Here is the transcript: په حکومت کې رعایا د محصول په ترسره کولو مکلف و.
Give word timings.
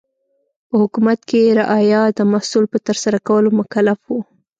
په 0.67 0.75
حکومت 0.81 1.19
کې 1.29 1.55
رعایا 1.59 2.01
د 2.17 2.19
محصول 2.31 2.65
په 2.73 2.77
ترسره 2.87 3.17
کولو 3.27 3.49
مکلف 3.59 3.99
و. 4.07 4.11